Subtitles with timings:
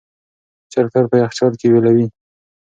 [0.71, 2.05] چرګ تل په یخچال کې ویلوئ.